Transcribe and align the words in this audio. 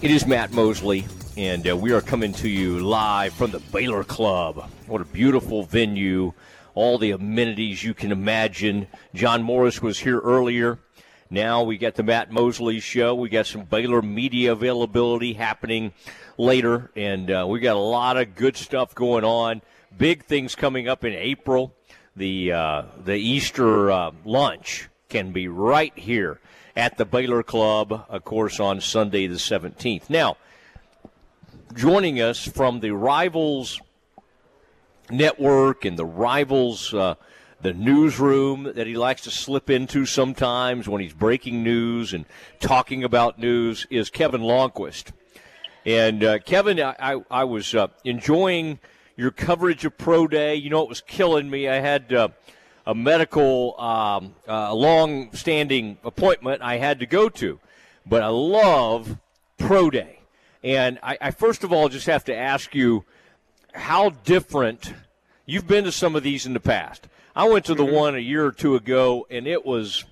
It 0.00 0.12
is 0.12 0.28
Matt 0.28 0.52
Mosley, 0.52 1.06
and 1.36 1.68
uh, 1.68 1.76
we 1.76 1.90
are 1.90 2.00
coming 2.00 2.32
to 2.34 2.48
you 2.48 2.78
live 2.78 3.32
from 3.32 3.50
the 3.50 3.58
Baylor 3.58 4.04
Club. 4.04 4.70
What 4.86 5.00
a 5.00 5.04
beautiful 5.04 5.64
venue. 5.64 6.34
All 6.76 6.98
the 6.98 7.10
amenities 7.10 7.82
you 7.82 7.94
can 7.94 8.12
imagine. 8.12 8.86
John 9.12 9.42
Morris 9.42 9.82
was 9.82 9.98
here 9.98 10.20
earlier. 10.20 10.78
Now 11.30 11.64
we 11.64 11.78
got 11.78 11.96
the 11.96 12.04
Matt 12.04 12.30
Mosley 12.30 12.78
show. 12.78 13.12
We 13.16 13.28
got 13.28 13.48
some 13.48 13.64
Baylor 13.64 14.00
media 14.00 14.52
availability 14.52 15.32
happening 15.32 15.92
later, 16.36 16.92
and 16.94 17.28
uh, 17.28 17.46
we 17.48 17.58
got 17.58 17.74
a 17.74 17.80
lot 17.80 18.16
of 18.16 18.36
good 18.36 18.56
stuff 18.56 18.94
going 18.94 19.24
on. 19.24 19.62
Big 19.96 20.26
things 20.26 20.54
coming 20.54 20.86
up 20.86 21.04
in 21.04 21.12
April. 21.12 21.74
The 22.14 22.52
uh, 22.52 22.82
the 23.04 23.16
Easter 23.16 23.90
uh, 23.90 24.12
lunch 24.24 24.90
can 25.08 25.32
be 25.32 25.48
right 25.48 25.98
here 25.98 26.38
at 26.78 26.96
the 26.96 27.04
Baylor 27.04 27.42
Club, 27.42 28.06
of 28.08 28.24
course, 28.24 28.60
on 28.60 28.80
Sunday 28.80 29.26
the 29.26 29.34
17th. 29.34 30.08
Now, 30.08 30.36
joining 31.74 32.20
us 32.20 32.46
from 32.46 32.78
the 32.78 32.92
Rivals 32.92 33.80
Network 35.10 35.84
and 35.84 35.98
the 35.98 36.06
Rivals, 36.06 36.94
uh, 36.94 37.16
the 37.60 37.74
newsroom 37.74 38.74
that 38.76 38.86
he 38.86 38.94
likes 38.94 39.22
to 39.22 39.30
slip 39.32 39.68
into 39.68 40.06
sometimes 40.06 40.88
when 40.88 41.02
he's 41.02 41.12
breaking 41.12 41.64
news 41.64 42.14
and 42.14 42.24
talking 42.60 43.02
about 43.02 43.40
news, 43.40 43.84
is 43.90 44.08
Kevin 44.08 44.42
Lonnquist. 44.42 45.10
And 45.84 46.22
uh, 46.22 46.38
Kevin, 46.38 46.80
I, 46.80 47.20
I 47.28 47.42
was 47.42 47.74
uh, 47.74 47.88
enjoying 48.04 48.78
your 49.16 49.32
coverage 49.32 49.84
of 49.84 49.98
Pro 49.98 50.28
Day. 50.28 50.54
You 50.54 50.70
know, 50.70 50.84
it 50.84 50.88
was 50.88 51.00
killing 51.00 51.50
me. 51.50 51.68
I 51.68 51.80
had 51.80 52.12
uh, 52.12 52.28
a 52.88 52.94
medical, 52.94 53.78
um, 53.78 54.34
uh, 54.48 54.72
long-standing 54.72 55.98
appointment 56.02 56.62
I 56.62 56.78
had 56.78 57.00
to 57.00 57.06
go 57.06 57.28
to. 57.28 57.60
But 58.06 58.22
I 58.22 58.28
love 58.28 59.18
Pro 59.58 59.90
Day, 59.90 60.20
and 60.64 60.98
I, 61.02 61.18
I 61.20 61.30
first 61.30 61.62
of 61.64 61.72
all 61.72 61.90
just 61.90 62.06
have 62.06 62.24
to 62.24 62.34
ask 62.34 62.74
you 62.74 63.04
how 63.74 64.08
different. 64.08 64.94
You've 65.44 65.68
been 65.68 65.84
to 65.84 65.92
some 65.92 66.16
of 66.16 66.22
these 66.22 66.46
in 66.46 66.54
the 66.54 66.60
past. 66.60 67.08
I 67.36 67.46
went 67.46 67.66
to 67.66 67.74
the 67.74 67.84
mm-hmm. 67.84 67.94
one 67.94 68.14
a 68.14 68.20
year 68.20 68.46
or 68.46 68.52
two 68.52 68.74
ago, 68.74 69.26
and 69.30 69.46
it 69.46 69.66
was 69.66 70.04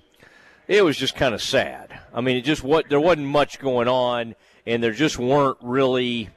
it 0.67 0.83
was 0.83 0.97
just 0.97 1.15
kind 1.15 1.33
of 1.33 1.41
sad. 1.41 1.99
I 2.13 2.21
mean, 2.21 2.37
it 2.37 2.41
just 2.41 2.63
what 2.63 2.89
there 2.89 2.99
wasn't 2.99 3.27
much 3.27 3.59
going 3.59 3.87
on, 3.87 4.35
and 4.67 4.83
there 4.83 4.91
just 4.91 5.17
weren't 5.17 5.57
really, 5.63 6.29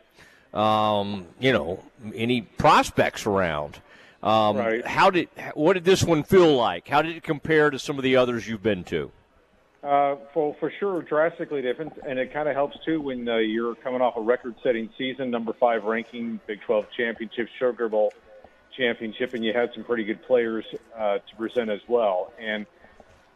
um, 0.55 1.27
you 1.39 1.53
know, 1.53 1.85
any 2.15 2.41
prospects 2.41 3.27
around. 3.27 3.79
Um, 4.23 4.57
right. 4.57 4.87
How 4.87 5.11
did 5.11 5.29
what 5.55 5.75
did 5.75 5.85
this 5.85 6.05
one 6.05 6.23
feel 6.23 6.55
like? 6.55 6.89
How 6.89 7.03
did 7.03 7.17
it 7.17 7.23
compare 7.23 7.71
to 7.71 7.79
some 7.79 7.97
of 7.97 8.05
the 8.05 8.17
others 8.17 8.47
you've 8.47 8.63
been 8.63 8.85
to? 8.85 9.11
Uh, 9.83 10.17
for 10.35 10.55
for 10.61 10.71
sure, 10.79 11.01
drastically 11.01 11.63
different, 11.63 11.95
and 12.07 12.19
it 12.19 12.33
kind 12.33 12.47
of 12.49 12.55
helps 12.55 12.77
too 12.85 13.01
when 13.01 13.27
uh, 13.27 13.37
you're 13.37 13.75
coming 13.77 14.03
off 14.03 14.15
a 14.17 14.21
record-setting 14.21 14.91
season, 14.99 15.31
number 15.31 15.55
five 15.55 15.85
ranking, 15.85 16.39
Big 16.47 16.61
12 16.67 16.85
championship, 16.95 17.49
Sugar 17.59 17.89
Bowl 17.89 18.13
championship, 18.77 19.33
and 19.33 19.43
you 19.43 19.55
had 19.55 19.71
some 19.75 19.83
pretty 19.85 20.05
good 20.05 20.23
players 20.25 20.67
uh, 20.99 21.19
to 21.19 21.37
present 21.39 21.71
as 21.71 21.81
well. 21.89 22.31
And 22.39 22.67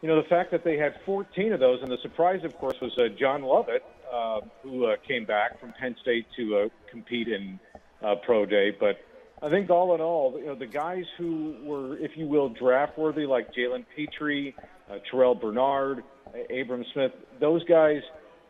you 0.03 0.07
know 0.07 0.21
the 0.21 0.27
fact 0.27 0.51
that 0.51 0.63
they 0.63 0.77
had 0.77 0.93
14 1.03 1.51
of 1.51 1.59
those, 1.59 1.81
and 1.81 1.91
the 1.91 1.97
surprise, 2.03 2.43
of 2.43 2.55
course, 2.59 2.79
was 2.79 2.95
uh, 2.99 3.07
John 3.19 3.41
Lovett, 3.41 3.83
uh, 4.13 4.41
who 4.61 4.85
uh, 4.85 4.97
came 5.07 5.25
back 5.25 5.59
from 5.59 5.73
Penn 5.73 5.95
State 5.99 6.27
to 6.37 6.57
uh, 6.57 6.69
compete 6.91 7.27
in 7.27 7.59
uh, 8.03 8.15
pro 8.23 8.45
day, 8.45 8.69
but 8.69 8.99
I 9.41 9.49
think 9.49 9.69
all 9.69 9.93
in 9.95 10.01
all, 10.01 10.37
you 10.39 10.45
know, 10.45 10.55
the 10.55 10.65
guys 10.65 11.03
who 11.17 11.55
were, 11.63 11.97
if 11.97 12.11
you 12.15 12.25
will, 12.25 12.49
draft 12.49 12.97
worthy, 12.97 13.25
like 13.25 13.53
Jalen 13.53 13.85
Pitre, 13.95 14.53
uh, 14.89 14.97
Terrell 15.11 15.35
Bernard, 15.35 16.03
Abram 16.49 16.85
Smith, 16.93 17.11
those 17.39 17.63
guys, 17.65 18.01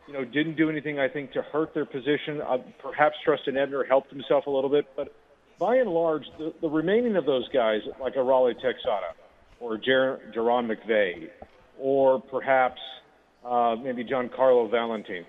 you 0.06 0.14
know, 0.14 0.24
didn't 0.24 0.56
do 0.56 0.70
anything, 0.70 0.98
I 0.98 1.08
think, 1.08 1.32
to 1.32 1.42
hurt 1.42 1.74
their 1.74 1.84
position. 1.84 2.40
Uh, 2.40 2.58
perhaps 2.80 3.16
Trestan 3.24 3.56
Ebner 3.56 3.84
helped 3.84 4.10
himself 4.10 4.46
a 4.46 4.50
little 4.50 4.70
bit, 4.70 4.86
but 4.96 5.12
by 5.58 5.76
and 5.76 5.90
large, 5.90 6.24
the, 6.38 6.52
the 6.60 6.68
remaining 6.68 7.16
of 7.16 7.26
those 7.26 7.48
guys, 7.48 7.80
like 8.00 8.14
a 8.16 8.22
Raleigh 8.22 8.54
Texada 8.54 9.12
or 9.58 9.78
Jer- 9.78 10.20
Jairon 10.34 10.70
McVea, 10.70 11.28
or 11.78 12.20
perhaps 12.20 12.80
uh, 13.44 13.74
maybe 13.82 14.04
Carlo 14.04 14.68
Valentin, 14.68 15.24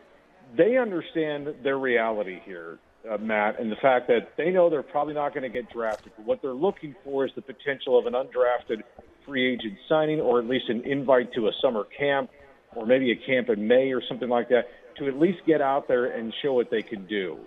they 0.56 0.78
understand 0.78 1.48
their 1.64 1.78
reality 1.78 2.40
here 2.46 2.80
uh, 3.10 3.18
Matt, 3.18 3.60
and 3.60 3.72
the 3.72 3.78
fact 3.78 4.08
that 4.08 4.32
they 4.38 4.50
know 4.50 4.70
they're 4.70 4.84
probably 4.84 5.14
not 5.14 5.34
going 5.34 5.44
to 5.44 5.50
get 5.50 5.72
drafted. 5.72 6.12
But 6.18 6.26
what 6.26 6.42
they're 6.42 6.54
looking 6.54 6.96
for 7.04 7.26
is 7.26 7.32
the 7.36 7.42
potential 7.42 7.98
of 7.98 8.06
an 8.06 8.14
undrafted 8.14 8.84
free 9.26 9.54
agent 9.54 9.78
signing, 9.90 10.20
or 10.20 10.40
at 10.40 10.48
least 10.48 10.70
an 10.70 10.82
invite 10.86 11.34
to 11.34 11.48
a 11.48 11.52
summer 11.62 11.86
camp, 11.98 12.30
or 12.76 12.86
maybe 12.86 13.12
a 13.12 13.16
camp 13.16 13.50
in 13.50 13.68
May 13.68 13.92
or 13.92 14.02
something 14.08 14.30
like 14.30 14.50
that, 14.50 14.66
to 14.98 15.08
at 15.08 15.20
least 15.20 15.40
get 15.46 15.62
out 15.62 15.88
there 15.88 16.06
and 16.06 16.34
show 16.42 16.54
what 16.54 16.70
they 16.72 16.82
can 16.82 17.06
do. 17.08 17.38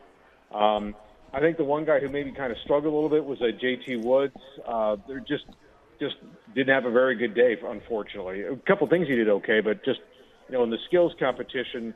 Um, 0.55 0.95
I 1.33 1.41
think 1.41 1.57
the 1.57 1.65
one 1.65 1.85
guy 1.85 2.01
who 2.01 2.09
maybe 2.09 2.33
kind 2.33 2.51
of 2.51 2.59
struggled 2.65 2.93
a 2.93 2.95
little 2.95 3.09
bit 3.11 3.25
was 3.25 3.41
a 3.41 3.53
J.T. 3.53 3.97
Woods. 3.97 4.37
Uh, 4.67 4.97
they're 5.07 5.21
just 5.21 5.45
just 6.01 6.17
didn't 6.55 6.75
have 6.75 6.87
a 6.87 6.91
very 6.91 7.15
good 7.15 7.35
day, 7.35 7.57
unfortunately. 7.63 8.43
A 8.43 8.57
couple 8.67 8.89
things 8.89 9.07
he 9.07 9.15
did 9.15 9.29
okay, 9.29 9.61
but 9.61 9.85
just 9.85 10.01
you 10.49 10.55
know 10.55 10.65
in 10.65 10.71
the 10.71 10.79
skills 10.89 11.13
competition 11.21 11.95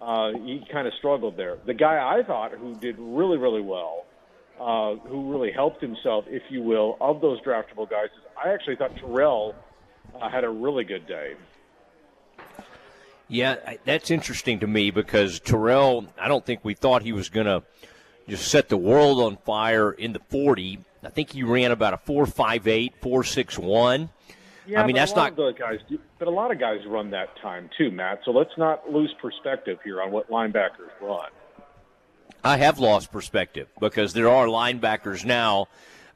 uh, 0.00 0.32
he 0.32 0.64
kind 0.72 0.86
of 0.86 0.94
struggled 0.94 1.36
there. 1.36 1.58
The 1.66 1.74
guy 1.74 2.18
I 2.18 2.22
thought 2.22 2.52
who 2.52 2.74
did 2.74 2.96
really, 2.98 3.36
really 3.36 3.60
well, 3.60 4.06
uh, 4.58 4.94
who 5.08 5.30
really 5.30 5.52
helped 5.52 5.80
himself, 5.82 6.24
if 6.28 6.42
you 6.50 6.62
will, 6.62 6.96
of 7.00 7.20
those 7.20 7.40
draftable 7.42 7.88
guys, 7.88 8.06
is 8.06 8.24
I 8.42 8.50
actually 8.50 8.76
thought 8.76 8.96
Terrell 8.96 9.54
uh, 10.20 10.28
had 10.28 10.44
a 10.44 10.48
really 10.48 10.84
good 10.84 11.06
day. 11.06 11.34
Yeah, 13.28 13.76
that's 13.84 14.10
interesting 14.10 14.58
to 14.60 14.66
me 14.66 14.90
because 14.90 15.38
Terrell, 15.38 16.06
I 16.18 16.26
don't 16.26 16.44
think 16.44 16.64
we 16.64 16.74
thought 16.74 17.02
he 17.02 17.12
was 17.12 17.28
going 17.28 17.46
to 17.46 17.62
just 18.28 18.48
set 18.48 18.68
the 18.68 18.76
world 18.76 19.20
on 19.20 19.36
fire 19.36 19.92
in 19.92 20.12
the 20.12 20.20
40. 20.30 20.80
I 21.04 21.08
think 21.10 21.30
he 21.30 21.42
ran 21.42 21.70
about 21.70 21.94
a 21.94 21.96
4.58, 21.96 22.94
4.61. 23.00 24.08
Yeah, 24.70 24.82
I 24.82 24.86
mean 24.86 24.94
that's 24.94 25.16
not 25.16 25.34
good 25.34 25.58
guys. 25.58 25.80
Do, 25.88 25.98
but 26.20 26.28
a 26.28 26.30
lot 26.30 26.52
of 26.52 26.60
guys 26.60 26.78
run 26.86 27.10
that 27.10 27.36
time 27.42 27.68
too, 27.76 27.90
Matt. 27.90 28.20
So 28.24 28.30
let's 28.30 28.56
not 28.56 28.88
lose 28.88 29.12
perspective 29.20 29.78
here 29.82 30.00
on 30.00 30.12
what 30.12 30.30
linebackers 30.30 30.90
run. 31.00 31.28
I 32.44 32.56
have 32.56 32.78
lost 32.78 33.10
perspective 33.10 33.66
because 33.80 34.12
there 34.12 34.28
are 34.28 34.46
linebackers 34.46 35.24
now. 35.24 35.66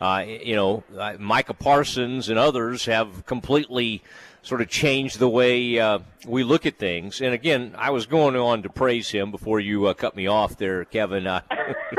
Uh, 0.00 0.24
you 0.26 0.54
know, 0.54 0.84
uh, 0.96 1.14
Micah 1.18 1.54
Parsons 1.54 2.28
and 2.28 2.38
others 2.38 2.84
have 2.84 3.26
completely 3.26 4.02
sort 4.42 4.60
of 4.60 4.68
changed 4.68 5.18
the 5.18 5.28
way 5.28 5.78
uh, 5.80 5.98
we 6.26 6.44
look 6.44 6.64
at 6.64 6.78
things. 6.78 7.20
And 7.20 7.34
again, 7.34 7.74
I 7.76 7.90
was 7.90 8.06
going 8.06 8.36
on 8.36 8.62
to 8.62 8.68
praise 8.68 9.10
him 9.10 9.32
before 9.32 9.58
you 9.58 9.86
uh, 9.86 9.94
cut 9.94 10.14
me 10.14 10.28
off 10.28 10.58
there, 10.58 10.84
Kevin. 10.84 11.26
Uh, 11.26 11.40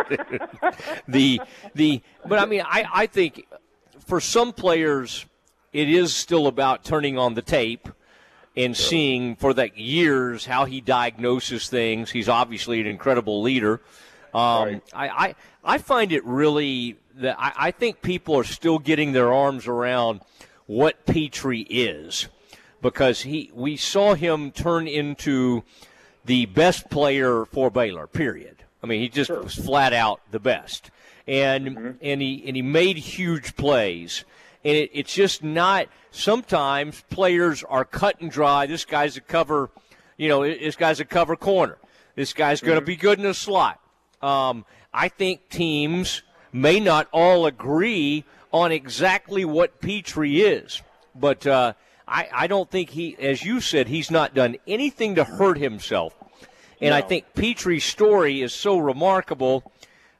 the 1.07 1.41
the, 1.73 2.01
but 2.25 2.39
I 2.39 2.45
mean, 2.45 2.61
I 2.65 2.85
I 2.93 3.07
think 3.07 3.45
for 4.05 4.21
some 4.21 4.53
players 4.53 5.25
it 5.75 5.89
is 5.89 6.15
still 6.15 6.47
about 6.47 6.85
turning 6.85 7.17
on 7.17 7.33
the 7.33 7.41
tape 7.41 7.89
and 8.55 8.77
seeing 8.77 9.35
for 9.35 9.53
that 9.53 9.77
years 9.77 10.45
how 10.45 10.63
he 10.63 10.79
diagnoses 10.79 11.67
things. 11.67 12.11
He's 12.11 12.29
obviously 12.29 12.79
an 12.79 12.87
incredible 12.87 13.41
leader. 13.41 13.81
Um, 14.33 14.63
right. 14.65 14.83
I, 14.93 15.07
I, 15.07 15.35
I 15.65 15.77
find 15.79 16.13
it 16.13 16.23
really 16.23 16.97
that 17.15 17.35
I, 17.37 17.51
I 17.57 17.71
think 17.71 18.01
people 18.01 18.37
are 18.37 18.45
still 18.45 18.79
getting 18.79 19.11
their 19.11 19.33
arms 19.33 19.67
around 19.67 20.21
what 20.65 21.05
Pitre 21.05 21.65
is 21.69 22.29
because 22.81 23.23
he 23.23 23.51
we 23.53 23.75
saw 23.75 24.13
him 24.13 24.51
turn 24.51 24.87
into 24.87 25.63
the 26.23 26.45
best 26.45 26.89
player 26.89 27.43
for 27.43 27.69
Baylor. 27.69 28.07
Period. 28.07 28.63
I 28.81 28.87
mean, 28.87 29.01
he 29.01 29.09
just 29.09 29.27
sure. 29.27 29.43
was 29.43 29.55
flat 29.55 29.91
out 29.91 30.21
the 30.31 30.39
best, 30.39 30.89
and 31.27 31.67
mm-hmm. 31.67 31.91
and 32.01 32.21
he 32.21 32.43
and 32.47 32.55
he 32.55 32.61
made 32.61 32.95
huge 32.95 33.57
plays 33.57 34.23
and 34.65 34.75
it, 34.75 34.89
it's 34.91 35.13
just 35.13 35.43
not. 35.43 35.87
Sometimes 36.11 37.03
players 37.09 37.63
are 37.63 37.85
cut 37.85 38.19
and 38.19 38.31
dry. 38.31 38.65
This 38.65 38.83
guy's 38.83 39.15
a 39.15 39.21
cover, 39.21 39.69
you 40.17 40.27
know, 40.27 40.43
this 40.43 40.75
guy's 40.75 40.99
a 40.99 41.05
cover 41.05 41.35
corner. 41.35 41.77
This 42.15 42.33
guy's 42.33 42.61
going 42.61 42.75
to 42.75 42.81
mm-hmm. 42.81 42.87
be 42.87 42.95
good 42.95 43.19
in 43.19 43.25
the 43.25 43.33
slot. 43.33 43.79
Um, 44.21 44.65
I 44.93 45.09
think 45.09 45.49
teams 45.49 46.23
may 46.51 46.79
not 46.79 47.07
all 47.11 47.45
agree 47.45 48.23
on 48.51 48.71
exactly 48.71 49.45
what 49.45 49.81
Pitre 49.81 50.25
is, 50.25 50.81
but 51.13 51.45
uh, 51.45 51.73
I, 52.07 52.29
I 52.33 52.47
don't 52.47 52.71
think 52.71 52.89
he, 52.91 53.17
as 53.19 53.43
you 53.43 53.59
said, 53.59 53.87
he's 53.87 54.09
not 54.09 54.33
done 54.33 54.55
anything 54.65 55.15
to 55.15 55.25
hurt 55.25 55.57
himself. 55.57 56.15
And 56.81 56.91
no. 56.91 56.95
I 56.95 57.01
think 57.01 57.25
Pitre's 57.35 57.83
story 57.83 58.41
is 58.41 58.53
so 58.53 58.77
remarkable 58.77 59.69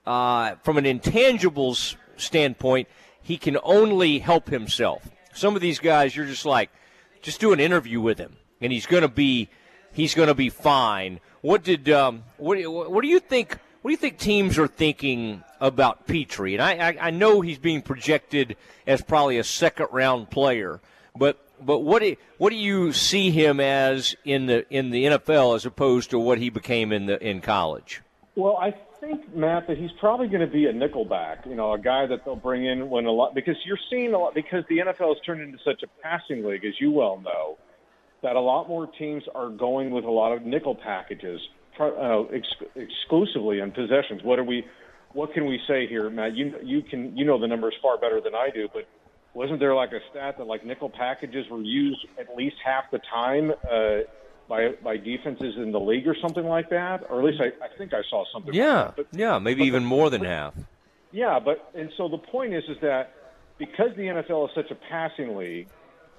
uh, 0.06 0.56
from 0.64 0.78
an 0.78 0.84
intangibles 0.84 1.96
standpoint 2.18 2.90
he 3.26 3.38
can 3.38 3.58
only 3.64 4.20
help 4.20 4.50
himself. 4.50 5.10
Some 5.34 5.56
of 5.56 5.62
these 5.62 5.80
guys, 5.80 6.16
you're 6.16 6.28
just 6.28 6.46
like, 6.46 6.70
just 7.24 7.40
do 7.40 7.54
an 7.54 7.60
interview 7.60 8.00
with 8.00 8.20
him, 8.20 8.36
and 8.62 8.72
he's 8.72 8.86
going 8.86 9.02
to 9.02 9.08
be, 9.08 9.50
he's 9.92 10.14
going 10.14 10.28
to 10.28 10.36
be 10.36 10.50
fine. 10.50 11.20
What 11.42 11.64
did, 11.64 11.90
um, 11.90 12.24
what, 12.38 12.60
what 12.68 13.02
do 13.02 13.08
you 13.08 13.20
think? 13.20 13.58
What 13.82 13.90
do 13.90 13.92
you 13.94 13.98
think 13.98 14.20
teams 14.20 14.60
are 14.60 14.68
thinking 14.68 15.44
about 15.60 16.06
Pitre? 16.06 16.54
And 16.54 16.62
I, 16.62 16.90
I, 16.90 16.98
I 17.08 17.10
know 17.10 17.42
he's 17.42 17.58
being 17.58 17.82
projected 17.82 18.58
as 18.86 19.02
probably 19.02 19.40
a 19.40 19.44
second 19.44 19.88
round 19.92 20.30
player, 20.30 20.80
but 21.16 21.40
but 21.60 21.80
what 21.80 22.04
do, 22.04 22.16
what 22.38 22.52
do 22.52 22.58
you 22.58 22.94
see 22.94 23.32
him 23.32 23.60
as 23.60 24.16
in 24.24 24.46
the 24.46 24.72
in 24.72 24.92
the 24.92 25.06
NFL 25.06 25.56
as 25.56 25.66
opposed 25.66 26.12
to 26.12 26.20
what 26.20 26.38
he 26.38 26.52
became 26.52 26.92
in 26.92 27.08
the 27.08 27.22
in 27.28 27.42
college? 27.42 28.02
Well, 28.36 28.58
I 28.58 28.76
think 29.08 29.36
Matt 29.36 29.68
that 29.68 29.78
he's 29.78 29.92
probably 30.00 30.28
going 30.28 30.42
to 30.42 30.52
be 30.52 30.66
a 30.66 30.74
nickelback. 30.74 31.46
You 31.48 31.56
know, 31.56 31.74
a 31.74 31.80
guy 31.80 32.06
that 32.08 32.26
they'll 32.26 32.36
bring 32.36 32.66
in 32.66 32.90
when 32.90 33.06
a 33.06 33.12
lot 33.12 33.36
because 33.36 33.56
you're 33.66 33.80
seeing 33.90 34.14
a 34.14 34.18
lot 34.18 34.34
because 34.34 34.64
the 34.70 34.78
NFL 34.78 35.16
has 35.16 35.18
turned 35.26 35.42
into 35.42 35.58
such 35.64 35.84
a 35.84 35.88
passing 36.02 36.46
league, 36.46 36.66
as 36.66 36.74
you 36.80 36.92
well 36.92 37.22
know, 37.24 37.58
that 38.24 38.36
a 38.36 38.40
lot 38.40 38.68
more 38.68 38.88
teams 38.88 39.24
are 39.34 39.50
going 39.50 39.92
with 39.92 40.06
a 40.06 40.12
lot 40.12 40.32
of 40.32 40.44
nickel 40.44 40.76
packages 40.76 41.40
uh, 41.80 42.24
ex- 42.34 42.48
exclusively 42.76 43.62
on 43.62 43.72
possessions. 43.72 44.22
What 44.24 44.40
are 44.40 44.44
we? 44.44 44.66
What 45.14 45.34
can 45.34 45.46
we 45.46 45.60
say 45.68 45.88
here, 45.88 46.10
Matt? 46.10 46.36
You 46.36 46.56
you 46.64 46.82
can 46.82 47.16
you 47.18 47.26
know 47.26 47.40
the 47.40 47.48
numbers 47.48 47.76
far 47.82 47.98
better 47.98 48.22
than 48.22 48.36
I 48.36 48.50
do, 48.54 48.68
but 48.74 48.88
wasn't 49.34 49.60
there 49.60 49.76
like 49.76 49.92
a 49.92 50.00
stat 50.12 50.38
that 50.38 50.48
like 50.48 50.66
nickel 50.66 50.90
packages 50.90 51.46
were 51.52 51.62
used 51.62 52.00
at 52.20 52.36
least 52.36 52.56
half 52.64 52.86
the 52.92 53.00
time 53.14 53.52
uh, 53.52 54.00
by 54.48 54.70
by 54.84 54.98
defenses 54.98 55.56
in 55.58 55.72
the 55.72 55.80
league 55.80 56.08
or 56.08 56.16
something 56.22 56.46
like 56.46 56.70
that? 56.70 57.06
Or 57.10 57.20
at 57.20 57.26
least 57.26 57.42
I, 57.42 57.48
I 57.64 57.78
think 57.78 57.94
I 57.94 58.02
saw 58.10 58.26
something. 58.32 58.54
Yeah, 58.54 58.92
like 58.98 59.08
yeah, 59.12 59.40
maybe 59.40 59.64
even 59.64 59.84
the, 59.84 59.90
more 59.90 60.10
than 60.10 60.24
half. 60.24 60.54
Yeah, 61.12 61.40
but 61.40 61.72
and 61.74 61.92
so 61.98 62.08
the 62.08 62.18
point 62.18 62.54
is 62.54 62.64
is 62.70 62.78
that 62.82 63.14
because 63.58 63.96
the 63.96 64.04
NFL 64.04 64.50
is 64.50 64.56
such 64.56 64.72
a 64.72 64.76
passing 64.76 65.36
league, 65.36 65.68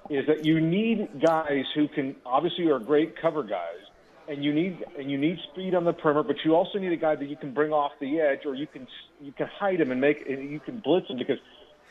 is 0.09 0.25
that 0.27 0.45
you 0.45 0.59
need 0.59 1.21
guys 1.23 1.65
who 1.75 1.87
can 1.87 2.15
obviously 2.25 2.69
are 2.69 2.79
great 2.79 3.19
cover 3.19 3.43
guys, 3.43 3.81
and 4.27 4.43
you 4.43 4.53
need 4.53 4.83
and 4.97 5.11
you 5.11 5.17
need 5.17 5.37
speed 5.51 5.75
on 5.75 5.83
the 5.83 5.93
perimeter, 5.93 6.27
but 6.27 6.37
you 6.43 6.55
also 6.55 6.79
need 6.79 6.91
a 6.91 6.97
guy 6.97 7.15
that 7.15 7.27
you 7.27 7.35
can 7.35 7.53
bring 7.53 7.71
off 7.71 7.91
the 7.99 8.19
edge, 8.19 8.45
or 8.45 8.55
you 8.55 8.67
can 8.67 8.87
you 9.21 9.31
can 9.31 9.47
hide 9.47 9.79
him 9.79 9.91
and 9.91 10.01
make 10.01 10.27
and 10.27 10.51
you 10.51 10.59
can 10.59 10.79
blitz 10.79 11.09
him 11.09 11.17
because 11.17 11.39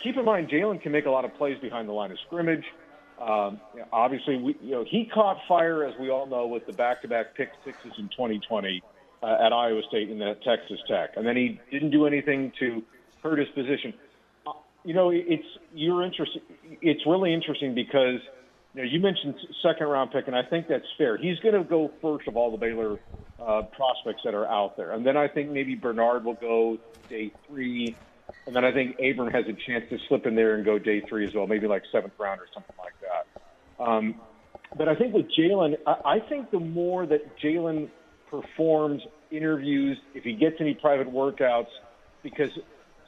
keep 0.02 0.16
in 0.16 0.24
mind, 0.24 0.48
Jalen 0.48 0.80
can 0.82 0.92
make 0.92 1.06
a 1.06 1.10
lot 1.10 1.24
of 1.24 1.34
plays 1.34 1.58
behind 1.60 1.88
the 1.88 1.92
line 1.92 2.10
of 2.10 2.18
scrimmage. 2.26 2.64
Um, 3.20 3.60
obviously, 3.92 4.36
we, 4.36 4.56
you 4.62 4.72
know 4.72 4.84
he 4.84 5.06
caught 5.06 5.38
fire, 5.48 5.84
as 5.84 5.98
we 5.98 6.10
all 6.10 6.26
know, 6.26 6.46
with 6.46 6.66
the 6.66 6.72
back-to-back 6.72 7.34
pick 7.34 7.50
sixes 7.64 7.92
in 7.98 8.08
2020 8.08 8.82
uh, 9.22 9.26
at 9.40 9.52
Iowa 9.52 9.82
State 9.88 10.10
and 10.10 10.22
at 10.22 10.42
Texas 10.42 10.78
Tech, 10.86 11.16
and 11.16 11.26
then 11.26 11.36
he 11.36 11.58
didn't 11.70 11.90
do 11.90 12.06
anything 12.06 12.52
to 12.58 12.82
hurt 13.22 13.38
his 13.38 13.48
position. 13.48 13.94
Uh, 14.46 14.52
you 14.84 14.94
know, 14.94 15.10
it's 15.10 15.46
you're 15.74 16.02
interested. 16.02 16.42
It's 16.82 17.06
really 17.06 17.32
interesting 17.32 17.74
because 17.74 18.20
you 18.74 18.82
know 18.82 18.88
you 18.88 19.00
mentioned 19.00 19.34
second-round 19.62 20.12
pick, 20.12 20.26
and 20.26 20.36
I 20.36 20.42
think 20.42 20.68
that's 20.68 20.86
fair. 20.98 21.16
He's 21.16 21.38
going 21.38 21.54
to 21.54 21.64
go 21.64 21.90
first 22.02 22.28
of 22.28 22.36
all 22.36 22.50
the 22.50 22.58
Baylor 22.58 22.98
uh, 23.40 23.62
prospects 23.62 24.22
that 24.24 24.34
are 24.34 24.46
out 24.46 24.76
there, 24.76 24.92
and 24.92 25.06
then 25.06 25.16
I 25.16 25.28
think 25.28 25.50
maybe 25.50 25.74
Bernard 25.74 26.24
will 26.24 26.34
go 26.34 26.78
day 27.08 27.32
three 27.48 27.96
and 28.46 28.54
then 28.54 28.64
I 28.64 28.72
think 28.72 28.96
Abram 28.98 29.30
has 29.32 29.46
a 29.46 29.52
chance 29.52 29.84
to 29.90 29.98
slip 30.08 30.26
in 30.26 30.34
there 30.34 30.54
and 30.54 30.64
go 30.64 30.78
day 30.78 31.00
three 31.00 31.26
as 31.26 31.34
well, 31.34 31.46
maybe 31.46 31.66
like 31.66 31.82
seventh 31.92 32.14
round 32.18 32.40
or 32.40 32.46
something 32.52 32.76
like 32.78 32.94
that. 33.00 33.84
Um, 33.84 34.14
but 34.76 34.88
I 34.88 34.94
think 34.94 35.14
with 35.14 35.26
Jalen, 35.38 35.76
I, 35.86 35.96
I 36.04 36.20
think 36.20 36.50
the 36.50 36.60
more 36.60 37.06
that 37.06 37.38
Jalen 37.38 37.88
performs 38.30 39.02
interviews, 39.30 39.98
if 40.14 40.24
he 40.24 40.34
gets 40.34 40.56
any 40.60 40.74
private 40.74 41.12
workouts, 41.12 41.68
because 42.22 42.50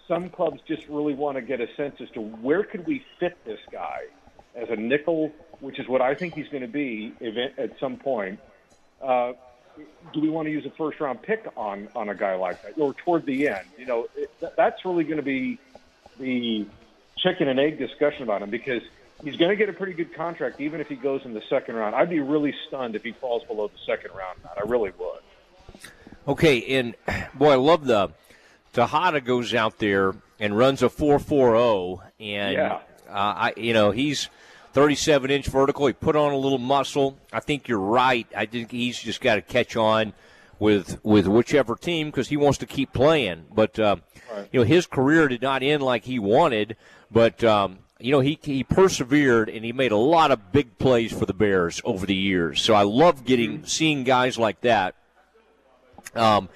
some 0.07 0.31
clubs 0.31 0.61
just 0.67 0.83
really 0.89 1.15
want 1.15 1.37
to 1.37 1.43
get 1.43 1.61
a 1.61 1.67
sense 1.77 1.97
as 2.01 2.09
to 2.11 2.21
where 2.21 2.65
could 2.65 2.87
we 2.87 3.05
fit 3.21 3.37
this 3.45 3.61
guy 3.71 4.03
as 4.55 4.69
a 4.71 4.77
nickel, 4.77 5.31
which 5.61 5.79
is 5.79 5.89
what 5.89 6.01
I 6.01 6.15
think 6.15 6.35
he's 6.35 6.49
going 6.49 6.63
to 6.63 6.69
be 6.69 7.13
at 7.59 7.79
some 7.79 7.97
point. 7.97 8.41
Uh, 9.03 9.33
do 10.13 10.21
we 10.21 10.31
want 10.31 10.47
to 10.47 10.53
use 10.53 10.65
a 10.67 10.71
first 10.71 11.01
round 11.01 11.23
pick 11.23 11.47
on 11.57 11.89
on 11.95 12.09
a 12.09 12.15
guy 12.15 12.35
like 12.35 12.63
that 12.63 12.79
or 12.79 12.95
toward 12.95 13.27
the 13.27 13.49
end? 13.49 13.67
You 13.79 13.87
know, 13.87 14.07
it, 14.17 14.31
that's 14.57 14.85
really 14.85 15.05
going 15.05 15.17
to 15.19 15.23
be 15.23 15.59
the 16.19 16.67
chicken 17.19 17.49
and 17.49 17.59
egg 17.59 17.79
discussion 17.79 18.23
about 18.23 18.43
him 18.43 18.51
because 18.51 18.83
he's 19.25 19.37
going 19.37 19.51
to 19.51 19.57
get 19.57 19.69
a 19.69 19.73
pretty 19.73 19.93
good 19.93 20.15
contract 20.15 20.61
even 20.61 20.81
if 20.81 20.89
he 20.89 20.95
goes 20.95 21.23
in 21.25 21.35
the 21.35 21.43
second 21.49 21.75
round. 21.75 21.95
I'd 21.95 22.11
be 22.11 22.21
really 22.21 22.55
stunned 22.69 22.95
if 22.95 23.03
he 23.03 23.13
falls 23.13 23.45
below 23.45 23.69
the 23.69 23.79
second 23.87 24.15
round. 24.15 24.39
I 24.57 24.69
really 24.69 24.93
would. 24.99 25.21
Okay, 26.27 26.79
and 26.79 26.95
boy, 27.35 27.53
I 27.53 27.57
love 27.57 27.87
the 27.87 28.11
Texada 28.75 29.25
goes 29.25 29.55
out 29.55 29.79
there 29.79 30.15
and 30.39 30.57
runs 30.57 30.83
a 30.83 30.89
four 30.89 31.19
four 31.19 31.51
zero, 31.51 32.03
and 32.21 32.55
yeah. 32.55 32.81
uh, 33.09 33.13
I 33.13 33.53
you 33.57 33.73
know 33.73 33.91
he's 33.91 34.29
37 34.73 35.31
inch 35.31 35.47
vertical. 35.47 35.87
He 35.87 35.93
put 35.93 36.17
on 36.17 36.33
a 36.33 36.37
little 36.37 36.59
muscle. 36.59 37.19
I 37.33 37.41
think 37.41 37.69
you're 37.69 37.79
right. 37.79 38.27
I 38.37 38.47
think 38.47 38.71
he's 38.71 38.99
just 38.99 39.21
got 39.21 39.37
to 39.37 39.43
catch 39.43 39.77
on 39.77 40.13
with 40.59 41.03
with 41.05 41.27
whichever 41.27 41.77
team 41.77 42.09
because 42.09 42.29
he 42.29 42.37
wants 42.37 42.59
to 42.59 42.67
keep 42.67 42.93
playing. 42.93 43.47
But 43.53 43.79
uh, 43.79 43.97
right. 44.33 44.49
you 44.53 44.61
know 44.61 44.65
his 44.65 44.87
career 44.87 45.29
did 45.29 45.43
not 45.43 45.63
end 45.63 45.83
like 45.83 46.05
he 46.05 46.19
wanted. 46.19 46.77
But 47.11 47.43
um, 47.45 47.79
you 47.99 48.13
know 48.13 48.21
he 48.21 48.39
he 48.43 48.65
persevered 48.65 49.49
and 49.49 49.65
he 49.65 49.73
made 49.73 49.93
a 49.93 49.97
lot 49.97 50.31
of 50.31 50.53
big 50.53 50.79
plays 50.79 51.13
for 51.13 51.27
the 51.27 51.35
Bears 51.35 51.81
over 51.85 52.07
the 52.07 52.15
years. 52.15 52.63
So 52.63 52.75
I 52.75 52.83
love 52.83 53.25
getting 53.25 53.59
mm-hmm. 53.59 53.67
seeing 53.67 54.05
guys 54.05 54.39
like 54.39 54.61
that. 54.63 54.95
Um, 56.15 56.49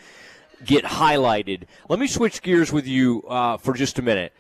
get 0.65 0.85
highlighted. 0.85 1.65
Let 1.88 1.99
me 1.99 2.06
switch 2.06 2.43
gears 2.43 2.73
with 2.73 2.87
you 2.87 3.23
uh, 3.29 3.56
for 3.56 3.75
just 3.75 3.99
a 3.99 4.03
minute. 4.03 4.32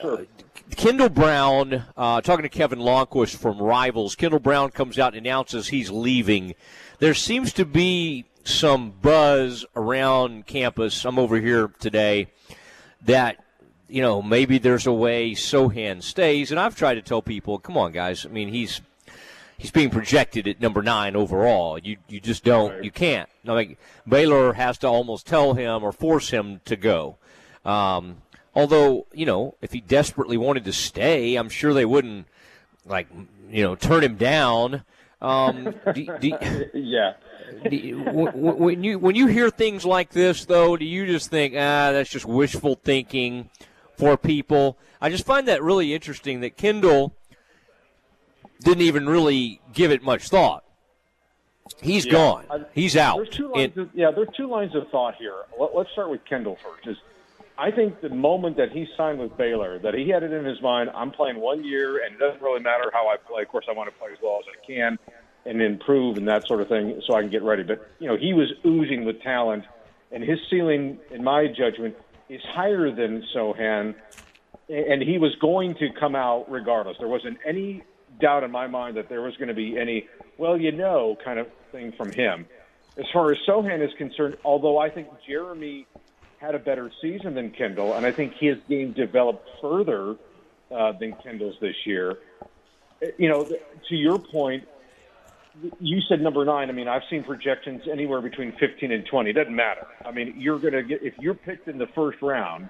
Sure. 0.00 0.20
Uh, 0.20 0.24
Kendall 0.74 1.08
Brown, 1.08 1.84
uh, 1.96 2.20
talking 2.20 2.42
to 2.42 2.48
Kevin 2.48 2.80
Lonnquist 2.80 3.36
from 3.36 3.58
Rivals, 3.58 4.16
Kendall 4.16 4.40
Brown 4.40 4.70
comes 4.70 4.98
out 4.98 5.14
and 5.14 5.24
announces 5.26 5.68
he's 5.68 5.90
leaving. 5.90 6.54
There 6.98 7.14
seems 7.14 7.52
to 7.54 7.64
be 7.64 8.24
some 8.42 8.90
buzz 8.90 9.64
around 9.74 10.46
campus. 10.46 11.04
I'm 11.04 11.18
over 11.18 11.36
here 11.36 11.68
today 11.80 12.28
that 13.02 13.42
you 13.88 14.02
know 14.02 14.22
maybe 14.22 14.58
there's 14.58 14.86
a 14.86 14.92
way 14.92 15.32
Sochan 15.32 16.02
stays, 16.02 16.50
and 16.50 16.58
I've 16.58 16.76
tried 16.76 16.94
to 16.94 17.02
tell 17.02 17.22
people, 17.22 17.58
come 17.58 17.76
on, 17.76 17.92
guys. 17.92 18.26
I 18.26 18.28
mean, 18.28 18.48
he's 18.48 18.80
he's 19.58 19.70
being 19.70 19.90
projected 19.90 20.48
at 20.48 20.60
number 20.60 20.82
nine 20.82 21.16
overall. 21.16 21.78
You 21.78 21.96
you 22.08 22.20
just 22.20 22.44
don't 22.44 22.82
you 22.84 22.90
can't. 22.90 23.28
I 23.46 23.54
mean, 23.54 23.76
Baylor 24.08 24.54
has 24.54 24.78
to 24.78 24.88
almost 24.88 25.26
tell 25.26 25.54
him 25.54 25.84
or 25.84 25.92
force 25.92 26.30
him 26.30 26.60
to 26.64 26.76
go. 26.76 27.18
Um, 27.64 28.22
Although, 28.56 29.06
you 29.12 29.26
know, 29.26 29.54
if 29.60 29.72
he 29.72 29.82
desperately 29.82 30.38
wanted 30.38 30.64
to 30.64 30.72
stay, 30.72 31.36
I'm 31.36 31.50
sure 31.50 31.74
they 31.74 31.84
wouldn't, 31.84 32.26
like, 32.86 33.06
you 33.50 33.62
know, 33.62 33.76
turn 33.76 34.02
him 34.02 34.16
down. 34.16 34.82
Um, 35.20 35.74
do, 35.94 36.18
do, 36.18 36.32
yeah. 36.74 37.12
Do, 37.68 38.02
when 38.34 38.82
you 38.82 38.98
when 38.98 39.14
you 39.14 39.26
hear 39.26 39.50
things 39.50 39.84
like 39.84 40.10
this, 40.10 40.46
though, 40.46 40.76
do 40.76 40.86
you 40.86 41.06
just 41.06 41.28
think, 41.28 41.52
ah, 41.54 41.92
that's 41.92 42.08
just 42.08 42.24
wishful 42.24 42.76
thinking 42.82 43.50
for 43.98 44.16
people? 44.16 44.78
I 45.02 45.10
just 45.10 45.26
find 45.26 45.46
that 45.48 45.62
really 45.62 45.92
interesting 45.92 46.40
that 46.40 46.56
Kendall 46.56 47.14
didn't 48.62 48.82
even 48.82 49.06
really 49.06 49.60
give 49.74 49.90
it 49.90 50.02
much 50.02 50.28
thought. 50.28 50.64
He's 51.82 52.06
yeah. 52.06 52.12
gone. 52.12 52.66
He's 52.72 52.96
out. 52.96 53.16
There's 53.18 53.36
two 53.36 53.52
lines 53.52 53.76
of, 53.76 53.90
yeah, 53.92 54.10
there's 54.12 54.28
two 54.34 54.48
lines 54.48 54.74
of 54.74 54.88
thought 54.88 55.14
here. 55.16 55.34
Let's 55.74 55.90
start 55.92 56.10
with 56.10 56.24
Kendall 56.24 56.56
first. 56.64 56.88
Is 56.88 56.96
I 57.58 57.70
think 57.70 58.00
the 58.02 58.10
moment 58.10 58.58
that 58.58 58.70
he 58.70 58.86
signed 58.96 59.18
with 59.18 59.36
Baylor, 59.36 59.78
that 59.78 59.94
he 59.94 60.10
had 60.10 60.22
it 60.22 60.32
in 60.32 60.44
his 60.44 60.60
mind, 60.60 60.90
I'm 60.94 61.10
playing 61.10 61.40
one 61.40 61.64
year, 61.64 62.04
and 62.04 62.14
it 62.14 62.18
doesn't 62.18 62.42
really 62.42 62.60
matter 62.60 62.90
how 62.92 63.08
I 63.08 63.16
play. 63.16 63.42
Of 63.42 63.48
course, 63.48 63.64
I 63.68 63.72
want 63.72 63.90
to 63.90 63.98
play 63.98 64.10
as 64.12 64.18
well 64.22 64.40
as 64.40 64.44
I 64.46 64.66
can 64.66 64.98
and 65.46 65.62
improve 65.62 66.18
and 66.18 66.28
that 66.28 66.46
sort 66.46 66.60
of 66.60 66.68
thing, 66.68 67.00
so 67.06 67.14
I 67.14 67.22
can 67.22 67.30
get 67.30 67.42
ready. 67.42 67.62
But 67.62 67.88
you 67.98 68.08
know, 68.08 68.16
he 68.16 68.34
was 68.34 68.52
oozing 68.66 69.04
with 69.04 69.22
talent, 69.22 69.64
and 70.12 70.22
his 70.22 70.38
ceiling, 70.50 70.98
in 71.10 71.24
my 71.24 71.46
judgment, 71.46 71.96
is 72.28 72.42
higher 72.42 72.90
than 72.90 73.22
Sochan, 73.34 73.94
and 74.68 75.02
he 75.02 75.18
was 75.18 75.34
going 75.40 75.76
to 75.76 75.88
come 75.98 76.14
out 76.14 76.50
regardless. 76.50 76.96
There 76.98 77.08
wasn't 77.08 77.38
any 77.46 77.84
doubt 78.20 78.42
in 78.44 78.50
my 78.50 78.66
mind 78.66 78.96
that 78.96 79.08
there 79.08 79.22
was 79.22 79.36
going 79.36 79.48
to 79.48 79.54
be 79.54 79.78
any, 79.78 80.08
well, 80.36 80.60
you 80.60 80.72
know, 80.72 81.16
kind 81.24 81.38
of 81.38 81.46
thing 81.72 81.92
from 81.96 82.12
him. 82.12 82.46
As 82.98 83.04
far 83.12 83.30
as 83.30 83.38
Sochan 83.46 83.86
is 83.86 83.94
concerned, 83.96 84.36
although 84.44 84.78
I 84.78 84.90
think 84.90 85.08
Jeremy 85.28 85.86
had 86.46 86.54
a 86.54 86.58
better 86.58 86.90
season 87.02 87.34
than 87.34 87.50
Kendall, 87.50 87.94
and 87.94 88.06
I 88.06 88.12
think 88.12 88.34
his 88.34 88.56
game 88.68 88.92
developed 88.92 89.48
further 89.60 90.16
uh, 90.70 90.92
than 90.92 91.12
Kendall's 91.22 91.56
this 91.60 91.76
year. 91.84 92.18
You 93.18 93.28
know, 93.28 93.44
to 93.44 93.94
your 93.94 94.18
point, 94.18 94.66
you 95.80 96.00
said 96.08 96.20
number 96.20 96.44
nine. 96.44 96.68
I 96.68 96.72
mean, 96.72 96.88
I've 96.88 97.02
seen 97.10 97.24
projections 97.24 97.82
anywhere 97.90 98.20
between 98.20 98.52
15 98.52 98.92
and 98.92 99.04
20. 99.04 99.30
It 99.30 99.32
doesn't 99.32 99.54
matter. 99.54 99.86
I 100.04 100.12
mean, 100.12 100.34
you're 100.38 100.58
going 100.58 100.74
to 100.74 100.82
get, 100.82 101.02
if 101.02 101.14
you're 101.18 101.34
picked 101.34 101.68
in 101.68 101.78
the 101.78 101.86
first 101.88 102.22
round 102.22 102.68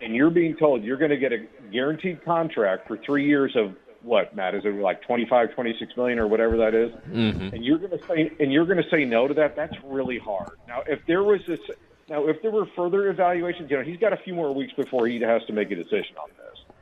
and 0.00 0.14
you're 0.14 0.30
being 0.30 0.56
told 0.56 0.84
you're 0.84 0.96
going 0.96 1.10
to 1.10 1.16
get 1.16 1.32
a 1.32 1.46
guaranteed 1.72 2.24
contract 2.24 2.86
for 2.86 2.96
three 2.98 3.26
years 3.26 3.56
of 3.56 3.74
what, 4.02 4.34
Matt, 4.36 4.54
is 4.54 4.64
it 4.64 4.74
like 4.74 5.02
25, 5.02 5.54
26 5.54 5.96
million 5.96 6.18
or 6.18 6.28
whatever 6.28 6.56
that 6.58 6.74
is? 6.74 6.92
Mm-hmm. 7.10 7.54
And 7.54 7.64
you're 7.64 7.78
going 7.78 7.98
to 7.98 8.06
say, 8.06 8.30
and 8.38 8.52
you're 8.52 8.66
going 8.66 8.82
to 8.82 8.88
say 8.90 9.04
no 9.04 9.26
to 9.26 9.34
that. 9.34 9.56
That's 9.56 9.74
really 9.84 10.18
hard. 10.18 10.50
Now, 10.68 10.82
if 10.86 11.00
there 11.06 11.24
was 11.24 11.40
this, 11.46 11.60
now, 12.08 12.26
if 12.26 12.40
there 12.42 12.50
were 12.50 12.66
further 12.74 13.08
evaluations, 13.10 13.70
you 13.70 13.76
know, 13.76 13.82
he's 13.82 13.98
got 13.98 14.12
a 14.12 14.16
few 14.16 14.34
more 14.34 14.54
weeks 14.54 14.72
before 14.74 15.06
he 15.06 15.20
has 15.20 15.42
to 15.46 15.52
make 15.52 15.70
a 15.70 15.74
decision 15.74 16.16
on 16.22 16.30
this. 16.30 16.76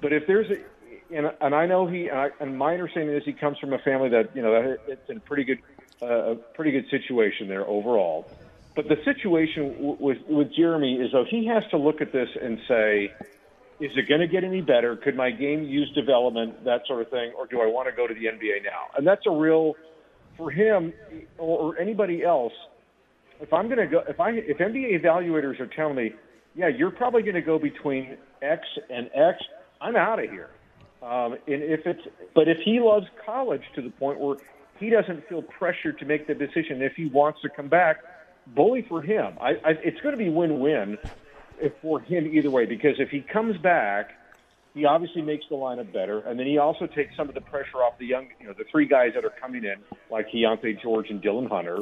But 0.00 0.12
if 0.12 0.26
there's 0.26 0.50
a, 0.50 1.16
and, 1.16 1.30
and 1.40 1.54
I 1.54 1.66
know 1.66 1.86
he, 1.86 2.08
and, 2.08 2.18
I, 2.18 2.28
and 2.40 2.58
my 2.58 2.72
understanding 2.72 3.14
is 3.14 3.22
he 3.24 3.32
comes 3.32 3.58
from 3.58 3.72
a 3.72 3.78
family 3.78 4.08
that, 4.10 4.34
you 4.34 4.42
know, 4.42 4.50
that 4.50 4.78
it's 4.88 5.08
in 5.08 5.20
pretty 5.20 5.44
good, 5.44 5.58
uh, 6.02 6.32
a 6.32 6.34
pretty 6.34 6.72
good 6.72 6.88
situation 6.90 7.48
there 7.48 7.66
overall. 7.66 8.26
But 8.74 8.88
the 8.88 8.96
situation 9.04 9.96
with 10.00 10.18
with 10.26 10.54
Jeremy 10.54 10.94
is 10.94 11.12
though 11.12 11.26
he 11.28 11.46
has 11.46 11.62
to 11.70 11.76
look 11.76 12.00
at 12.00 12.10
this 12.10 12.30
and 12.40 12.58
say, 12.66 13.12
is 13.80 13.90
it 13.96 14.08
going 14.08 14.22
to 14.22 14.26
get 14.26 14.44
any 14.44 14.62
better? 14.62 14.96
Could 14.96 15.14
my 15.14 15.30
game 15.30 15.64
use 15.64 15.90
development, 15.94 16.64
that 16.64 16.86
sort 16.86 17.02
of 17.02 17.10
thing, 17.10 17.32
or 17.36 17.46
do 17.46 17.60
I 17.60 17.66
want 17.66 17.88
to 17.88 17.92
go 17.94 18.06
to 18.06 18.14
the 18.14 18.26
NBA 18.26 18.64
now? 18.64 18.96
And 18.96 19.06
that's 19.06 19.26
a 19.26 19.30
real 19.30 19.74
for 20.38 20.50
him 20.50 20.94
or, 21.36 21.78
anybody 21.78 22.24
else. 22.24 22.52
If 23.42 23.52
I'm 23.52 23.66
going 23.66 23.78
to 23.78 23.86
go, 23.86 24.02
if 24.08 24.20
I 24.20 24.30
if 24.30 24.58
NBA 24.58 25.02
evaluators 25.02 25.60
are 25.60 25.66
telling 25.66 25.96
me, 25.96 26.12
yeah, 26.54 26.68
you're 26.68 26.90
probably 26.90 27.22
going 27.22 27.34
to 27.34 27.42
go 27.42 27.58
between 27.58 28.16
X 28.40 28.62
and 28.88 29.10
X, 29.14 29.38
I'm 29.80 29.96
out 29.96 30.22
of 30.22 30.30
here. 30.30 30.50
Um, 31.02 31.32
and 31.32 31.62
if 31.62 31.84
it's, 31.84 32.02
but 32.34 32.48
if 32.48 32.58
he 32.64 32.78
loves 32.80 33.06
college 33.26 33.62
to 33.74 33.82
the 33.82 33.90
point 33.90 34.20
where 34.20 34.36
he 34.78 34.88
doesn't 34.88 35.28
feel 35.28 35.42
pressured 35.42 35.98
to 35.98 36.04
make 36.04 36.26
the 36.26 36.34
decision 36.34 36.80
if 36.80 36.94
he 36.94 37.06
wants 37.06 37.40
to 37.42 37.48
come 37.48 37.68
back, 37.68 37.98
bully 38.46 38.84
for 38.88 39.02
him. 39.02 39.36
I, 39.40 39.50
I, 39.64 39.70
it's 39.82 40.00
going 40.00 40.16
to 40.16 40.18
be 40.18 40.28
win-win 40.28 40.98
for 41.80 42.00
him 42.00 42.26
either 42.26 42.50
way 42.50 42.66
because 42.66 42.94
if 42.98 43.10
he 43.10 43.20
comes 43.20 43.56
back, 43.58 44.10
he 44.74 44.84
obviously 44.84 45.22
makes 45.22 45.44
the 45.50 45.56
lineup 45.56 45.92
better, 45.92 46.20
and 46.20 46.38
then 46.38 46.46
he 46.46 46.58
also 46.58 46.86
takes 46.86 47.14
some 47.16 47.28
of 47.28 47.34
the 47.34 47.42
pressure 47.42 47.78
off 47.78 47.98
the 47.98 48.06
young, 48.06 48.28
you 48.40 48.46
know, 48.46 48.54
the 48.56 48.64
three 48.70 48.86
guys 48.86 49.10
that 49.14 49.24
are 49.24 49.34
coming 49.40 49.64
in 49.64 49.76
like 50.10 50.30
Keyonte 50.30 50.80
George 50.80 51.10
and 51.10 51.22
Dylan 51.22 51.48
Hunter. 51.48 51.78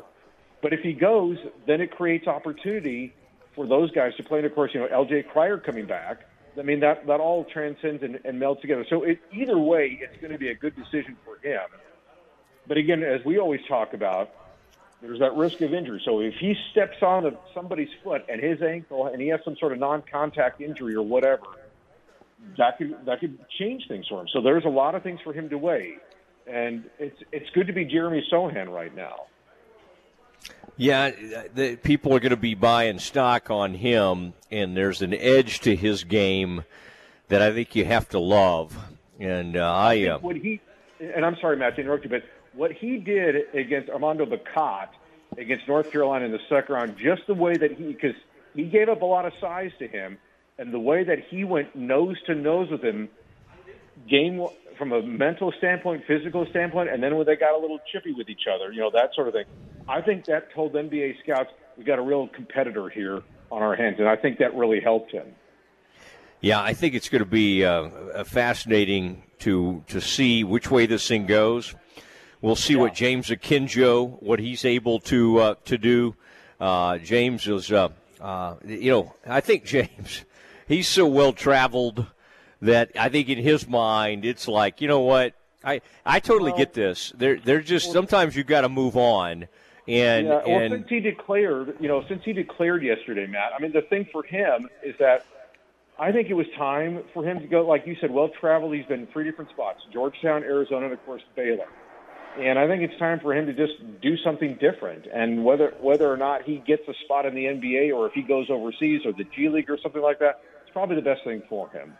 But 0.62 0.72
if 0.72 0.80
he 0.80 0.92
goes, 0.92 1.38
then 1.66 1.80
it 1.80 1.90
creates 1.90 2.26
opportunity 2.26 3.14
for 3.54 3.66
those 3.66 3.90
guys 3.92 4.12
to 4.16 4.22
play. 4.22 4.38
And 4.38 4.46
of 4.46 4.54
course, 4.54 4.72
you 4.74 4.80
know, 4.80 4.86
L.J. 4.86 5.24
Cryer 5.32 5.58
coming 5.58 5.86
back. 5.86 6.20
I 6.58 6.62
mean, 6.62 6.80
that 6.80 7.06
that 7.06 7.20
all 7.20 7.44
transcends 7.44 8.02
and, 8.02 8.18
and 8.24 8.40
melds 8.40 8.60
together. 8.60 8.84
So 8.90 9.04
it, 9.04 9.20
either 9.32 9.58
way, 9.58 9.98
it's 10.02 10.20
going 10.20 10.32
to 10.32 10.38
be 10.38 10.48
a 10.48 10.54
good 10.54 10.74
decision 10.74 11.16
for 11.24 11.38
him. 11.46 11.62
But 12.66 12.76
again, 12.76 13.02
as 13.02 13.24
we 13.24 13.38
always 13.38 13.60
talk 13.68 13.94
about, 13.94 14.30
there's 15.00 15.20
that 15.20 15.34
risk 15.34 15.60
of 15.60 15.72
injury. 15.72 16.02
So 16.04 16.20
if 16.20 16.34
he 16.40 16.54
steps 16.72 16.96
on 17.02 17.36
somebody's 17.54 17.88
foot 18.04 18.22
and 18.28 18.40
his 18.40 18.60
ankle 18.60 19.06
and 19.06 19.20
he 19.20 19.28
has 19.28 19.40
some 19.44 19.56
sort 19.56 19.72
of 19.72 19.78
non-contact 19.78 20.60
injury 20.60 20.94
or 20.94 21.02
whatever, 21.02 21.46
that 22.58 22.78
could 22.78 22.94
that 23.06 23.20
could 23.20 23.38
change 23.58 23.84
things 23.88 24.06
for 24.08 24.20
him. 24.20 24.28
So 24.32 24.40
there's 24.40 24.64
a 24.64 24.70
lot 24.70 24.94
of 24.94 25.02
things 25.02 25.20
for 25.22 25.32
him 25.32 25.48
to 25.50 25.58
weigh, 25.58 25.96
and 26.46 26.84
it's 26.98 27.16
it's 27.32 27.48
good 27.54 27.66
to 27.68 27.72
be 27.72 27.84
Jeremy 27.84 28.24
Sochan 28.30 28.68
right 28.68 28.94
now. 28.94 29.26
Yeah, 30.76 31.10
the, 31.54 31.76
people 31.76 32.14
are 32.14 32.20
going 32.20 32.30
to 32.30 32.36
be 32.36 32.54
buying 32.54 32.98
stock 32.98 33.50
on 33.50 33.74
him, 33.74 34.32
and 34.50 34.76
there's 34.76 35.02
an 35.02 35.12
edge 35.12 35.60
to 35.60 35.76
his 35.76 36.04
game 36.04 36.64
that 37.28 37.42
I 37.42 37.52
think 37.52 37.76
you 37.76 37.84
have 37.84 38.08
to 38.10 38.18
love. 38.18 38.76
And 39.18 39.56
uh, 39.56 39.60
I, 39.60 40.04
I 40.04 40.08
uh, 40.08 40.18
what 40.20 40.36
he 40.36 40.60
and 41.00 41.24
I'm 41.24 41.36
sorry, 41.40 41.56
Matt, 41.56 41.76
to 41.76 41.82
interrupt 41.82 42.04
you, 42.04 42.10
but 42.10 42.22
what 42.52 42.72
he 42.72 42.98
did 42.98 43.54
against 43.54 43.88
Armando 43.90 44.26
Bacot 44.26 44.88
against 45.38 45.66
North 45.68 45.90
Carolina 45.90 46.24
in 46.26 46.32
the 46.32 46.40
second 46.48 46.74
round, 46.74 46.96
just 46.98 47.26
the 47.26 47.34
way 47.34 47.56
that 47.56 47.72
he, 47.72 47.84
because 47.84 48.16
he 48.54 48.64
gave 48.64 48.88
up 48.88 49.02
a 49.02 49.06
lot 49.06 49.24
of 49.24 49.32
size 49.40 49.70
to 49.78 49.88
him, 49.88 50.18
and 50.58 50.72
the 50.72 50.80
way 50.80 51.04
that 51.04 51.20
he 51.28 51.44
went 51.44 51.74
nose 51.74 52.16
to 52.26 52.34
nose 52.34 52.70
with 52.70 52.82
him, 52.82 53.08
game 54.08 54.44
from 54.80 54.92
a 54.92 55.02
mental 55.02 55.52
standpoint, 55.58 56.02
physical 56.08 56.46
standpoint, 56.48 56.88
and 56.88 57.02
then 57.02 57.14
when 57.14 57.26
they 57.26 57.36
got 57.36 57.54
a 57.54 57.60
little 57.60 57.78
chippy 57.92 58.14
with 58.14 58.30
each 58.30 58.46
other, 58.52 58.72
you 58.72 58.80
know, 58.80 58.90
that 58.90 59.10
sort 59.14 59.28
of 59.28 59.34
thing. 59.34 59.44
I 59.86 60.00
think 60.00 60.24
that 60.24 60.52
told 60.54 60.72
NBA 60.72 61.20
scouts 61.22 61.50
we 61.76 61.84
got 61.84 61.98
a 61.98 62.02
real 62.02 62.28
competitor 62.28 62.88
here 62.88 63.22
on 63.52 63.62
our 63.62 63.76
hands, 63.76 63.96
and 63.98 64.08
I 64.08 64.16
think 64.16 64.38
that 64.38 64.54
really 64.56 64.80
helped 64.80 65.12
him. 65.12 65.26
Yeah, 66.40 66.62
I 66.62 66.72
think 66.72 66.94
it's 66.94 67.10
going 67.10 67.22
to 67.22 67.28
be 67.28 67.62
uh, 67.62 68.24
fascinating 68.24 69.22
to 69.40 69.84
to 69.88 70.00
see 70.00 70.44
which 70.44 70.70
way 70.70 70.86
this 70.86 71.06
thing 71.06 71.26
goes. 71.26 71.74
We'll 72.40 72.56
see 72.56 72.72
yeah. 72.72 72.80
what 72.80 72.94
James 72.94 73.28
Akinjo, 73.28 74.22
what 74.22 74.40
he's 74.40 74.64
able 74.64 75.00
to 75.00 75.38
uh, 75.40 75.54
to 75.66 75.76
do. 75.76 76.16
Uh, 76.58 76.96
James 76.96 77.46
is, 77.46 77.70
uh, 77.70 77.88
uh, 78.18 78.54
you 78.64 78.90
know, 78.90 79.14
I 79.26 79.40
think 79.40 79.66
James, 79.66 80.24
he's 80.66 80.88
so 80.88 81.06
well 81.06 81.34
traveled 81.34 82.06
that 82.62 82.92
I 82.98 83.08
think 83.08 83.28
in 83.28 83.38
his 83.38 83.68
mind 83.68 84.24
it's 84.24 84.48
like, 84.48 84.80
you 84.80 84.88
know 84.88 85.00
what, 85.00 85.34
I 85.64 85.80
I 86.04 86.20
totally 86.20 86.52
well, 86.52 86.58
get 86.58 86.72
this. 86.72 87.12
They're 87.16 87.38
they're 87.38 87.60
just 87.60 87.86
well, 87.86 87.94
sometimes 87.94 88.36
you've 88.36 88.46
got 88.46 88.62
to 88.62 88.68
move 88.68 88.96
on. 88.96 89.48
And, 89.88 90.26
yeah, 90.26 90.42
well, 90.46 90.60
and 90.60 90.72
since 90.72 90.88
he 90.88 91.00
declared, 91.00 91.74
you 91.80 91.88
know, 91.88 92.04
since 92.08 92.22
he 92.24 92.32
declared 92.32 92.82
yesterday, 92.82 93.26
Matt. 93.26 93.52
I 93.56 93.60
mean, 93.60 93.72
the 93.72 93.82
thing 93.82 94.06
for 94.12 94.22
him 94.22 94.68
is 94.84 94.94
that 95.00 95.24
I 95.98 96.12
think 96.12 96.30
it 96.30 96.34
was 96.34 96.46
time 96.56 97.02
for 97.12 97.24
him 97.24 97.40
to 97.40 97.46
go, 97.46 97.66
like 97.66 97.86
you 97.86 97.96
said, 98.00 98.10
well 98.10 98.28
traveled. 98.28 98.74
He's 98.74 98.86
been 98.86 99.00
in 99.00 99.06
three 99.08 99.24
different 99.24 99.50
spots: 99.50 99.80
Georgetown, 99.92 100.44
Arizona, 100.44 100.86
and 100.86 100.92
of 100.94 101.04
course 101.04 101.22
Baylor. 101.34 101.66
And 102.38 102.58
I 102.58 102.68
think 102.68 102.82
it's 102.82 102.96
time 102.98 103.18
for 103.18 103.34
him 103.34 103.46
to 103.46 103.52
just 103.52 104.00
do 104.00 104.16
something 104.18 104.54
different. 104.60 105.06
And 105.12 105.44
whether 105.44 105.74
whether 105.80 106.10
or 106.10 106.16
not 106.16 106.44
he 106.44 106.58
gets 106.58 106.82
a 106.88 106.94
spot 107.04 107.26
in 107.26 107.34
the 107.34 107.44
NBA 107.44 107.94
or 107.94 108.06
if 108.06 108.12
he 108.12 108.22
goes 108.22 108.48
overseas 108.48 109.02
or 109.04 109.12
the 109.12 109.24
G 109.24 109.48
League 109.48 109.68
or 109.68 109.78
something 109.82 110.00
like 110.00 110.20
that, 110.20 110.40
it's 110.62 110.72
probably 110.72 110.96
the 110.96 111.02
best 111.02 111.24
thing 111.24 111.42
for 111.48 111.68
him. 111.70 111.94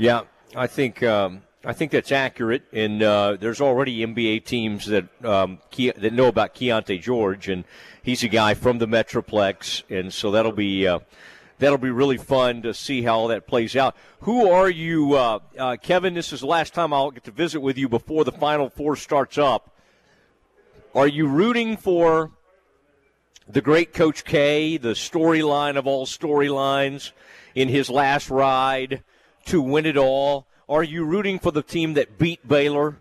Yeah, 0.00 0.22
I 0.56 0.66
think 0.66 1.02
um, 1.02 1.42
I 1.62 1.74
think 1.74 1.92
that's 1.92 2.10
accurate. 2.10 2.62
And 2.72 3.02
uh, 3.02 3.36
there's 3.38 3.60
already 3.60 3.98
NBA 3.98 4.46
teams 4.46 4.86
that 4.86 5.06
um, 5.22 5.58
that 5.76 6.14
know 6.14 6.28
about 6.28 6.54
Keyonte 6.54 7.02
George, 7.02 7.50
and 7.50 7.64
he's 8.02 8.22
a 8.22 8.28
guy 8.28 8.54
from 8.54 8.78
the 8.78 8.86
Metroplex, 8.88 9.82
and 9.90 10.12
so 10.12 10.30
that'll 10.30 10.52
be. 10.52 10.86
Uh, 10.86 11.00
that'll 11.58 11.76
be 11.76 11.90
really 11.90 12.16
fun 12.16 12.62
to 12.62 12.72
see 12.72 13.02
how 13.02 13.18
all 13.18 13.28
that 13.28 13.46
plays 13.46 13.76
out. 13.76 13.94
Who 14.20 14.50
are 14.50 14.70
you, 14.70 15.12
uh, 15.12 15.40
uh, 15.58 15.76
Kevin? 15.76 16.14
This 16.14 16.32
is 16.32 16.40
the 16.40 16.46
last 16.46 16.72
time 16.72 16.94
I'll 16.94 17.10
get 17.10 17.24
to 17.24 17.30
visit 17.30 17.60
with 17.60 17.76
you 17.76 17.86
before 17.86 18.24
the 18.24 18.32
Final 18.32 18.70
Four 18.70 18.96
starts 18.96 19.36
up. 19.36 19.76
Are 20.94 21.06
you 21.06 21.26
rooting 21.26 21.76
for 21.76 22.30
the 23.46 23.60
great 23.60 23.92
Coach 23.92 24.24
K, 24.24 24.78
the 24.78 24.94
storyline 24.94 25.76
of 25.76 25.86
all 25.86 26.06
storylines 26.06 27.12
in 27.54 27.68
his 27.68 27.90
last 27.90 28.30
ride 28.30 29.02
to 29.50 29.60
win 29.60 29.86
it 29.86 29.96
all? 29.96 30.46
Are 30.68 30.82
you 30.82 31.04
rooting 31.04 31.38
for 31.38 31.50
the 31.50 31.62
team 31.62 31.94
that 31.94 32.18
beat 32.18 32.46
Baylor, 32.46 32.98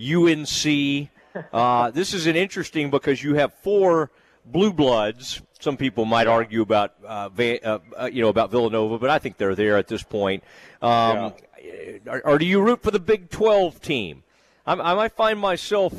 UNC? 0.00 1.08
Uh, 1.52 1.90
this 1.90 2.14
is 2.14 2.26
an 2.26 2.34
interesting 2.36 2.90
because 2.90 3.22
you 3.22 3.34
have 3.34 3.52
four 3.54 4.10
blue 4.44 4.72
bloods 4.72 5.42
some 5.60 5.76
people 5.76 6.04
might 6.04 6.26
argue 6.26 6.62
about 6.62 6.94
uh, 7.04 7.28
uh, 7.38 7.78
uh, 7.98 8.10
you 8.12 8.22
know 8.22 8.28
about 8.28 8.50
Villanova, 8.50 8.98
but 8.98 9.10
I 9.10 9.18
think 9.18 9.36
they're 9.36 9.54
there 9.54 9.76
at 9.76 9.88
this 9.88 10.02
point. 10.02 10.44
Um, 10.80 11.34
yeah. 11.62 11.98
or, 12.06 12.26
or, 12.26 12.38
do 12.38 12.46
you 12.46 12.62
root 12.62 12.82
for 12.82 12.90
the 12.90 13.00
Big 13.00 13.30
Twelve 13.30 13.80
team? 13.80 14.22
I, 14.66 14.74
I 14.74 14.94
might 14.94 15.12
find 15.12 15.38
myself 15.38 15.92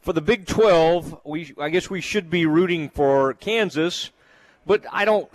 for 0.00 0.12
the 0.12 0.20
Big 0.20 0.46
Twelve. 0.46 1.20
We 1.24 1.54
I 1.58 1.68
guess 1.68 1.88
we 1.88 2.00
should 2.00 2.30
be 2.30 2.46
rooting 2.46 2.90
for 2.90 3.34
Kansas, 3.34 4.10
but 4.66 4.84
I 4.90 5.04
don't. 5.04 5.30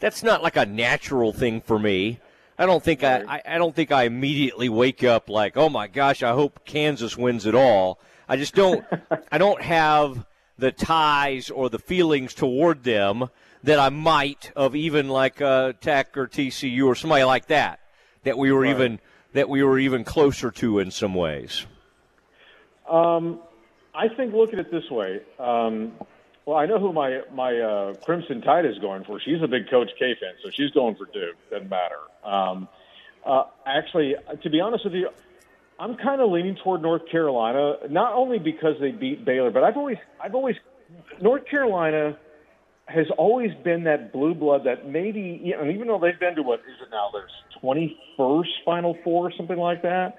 That's 0.00 0.22
not 0.22 0.42
like 0.42 0.56
a 0.56 0.66
natural 0.66 1.32
thing 1.32 1.60
for 1.60 1.78
me. 1.78 2.20
I 2.58 2.66
don't 2.66 2.82
think 2.82 3.04
I, 3.04 3.22
I, 3.28 3.42
I 3.46 3.58
don't 3.58 3.74
think 3.74 3.92
I 3.92 4.04
immediately 4.04 4.68
wake 4.68 5.04
up 5.04 5.28
like, 5.28 5.56
oh 5.56 5.68
my 5.68 5.88
gosh, 5.88 6.22
I 6.22 6.32
hope 6.32 6.64
Kansas 6.64 7.16
wins 7.16 7.46
it 7.46 7.54
all. 7.54 7.98
I 8.28 8.36
just 8.36 8.54
don't. 8.54 8.84
I 9.32 9.38
don't 9.38 9.60
have 9.62 10.24
the 10.58 10.72
ties 10.72 11.50
or 11.50 11.68
the 11.68 11.78
feelings 11.78 12.34
toward 12.34 12.82
them 12.82 13.28
that 13.62 13.78
I 13.78 13.90
might 13.90 14.52
of 14.56 14.74
even 14.74 15.08
like 15.08 15.40
uh, 15.40 15.74
Tech 15.80 16.16
or 16.16 16.26
TCU 16.26 16.86
or 16.86 16.94
somebody 16.94 17.24
like 17.24 17.46
that 17.46 17.80
that 18.24 18.38
we 18.38 18.52
were 18.52 18.60
right. 18.60 18.70
even 18.70 19.00
that 19.34 19.48
we 19.48 19.62
were 19.62 19.78
even 19.78 20.02
closer 20.02 20.50
to 20.50 20.78
in 20.78 20.90
some 20.90 21.14
ways. 21.14 21.66
Um, 22.88 23.40
I 23.94 24.08
think 24.08 24.32
look 24.32 24.52
at 24.52 24.58
it 24.58 24.70
this 24.70 24.90
way. 24.90 25.20
Um, 25.38 25.92
well, 26.46 26.56
I 26.56 26.66
know 26.66 26.78
who 26.78 26.92
my 26.92 27.20
my 27.34 27.58
uh, 27.58 27.94
Crimson 27.94 28.40
Tide 28.40 28.64
is 28.64 28.78
going 28.78 29.04
for. 29.04 29.20
She's 29.20 29.42
a 29.42 29.48
big 29.48 29.68
Coach 29.68 29.90
K 29.98 30.14
fan, 30.18 30.34
so 30.42 30.50
she's 30.50 30.70
going 30.70 30.94
for 30.94 31.06
Duke. 31.06 31.36
Doesn't 31.50 31.68
matter. 31.68 31.98
Um, 32.24 32.68
uh, 33.24 33.44
actually, 33.66 34.14
to 34.42 34.50
be 34.50 34.60
honest 34.60 34.84
with 34.84 34.94
you, 34.94 35.08
I'm 35.78 35.96
kind 35.96 36.20
of 36.20 36.30
leaning 36.30 36.56
toward 36.62 36.82
North 36.82 37.08
Carolina, 37.10 37.74
not 37.90 38.14
only 38.14 38.38
because 38.38 38.76
they 38.80 38.92
beat 38.92 39.24
Baylor, 39.24 39.50
but 39.50 39.64
I've 39.64 39.76
always, 39.76 39.98
I've 40.22 40.34
always, 40.36 40.54
North 41.20 41.44
Carolina 41.46 42.16
has 42.86 43.06
always 43.18 43.50
been 43.64 43.84
that 43.84 44.12
blue 44.12 44.32
blood 44.32 44.62
that 44.64 44.88
maybe, 44.88 45.40
know, 45.56 45.68
even 45.68 45.88
though 45.88 45.98
they've 45.98 46.18
been 46.18 46.36
to 46.36 46.42
what 46.42 46.60
is 46.60 46.80
it 46.80 46.88
now, 46.92 47.10
their 47.12 47.26
21st 47.60 48.46
Final 48.64 48.96
Four, 49.02 49.32
something 49.36 49.58
like 49.58 49.82
that. 49.82 50.18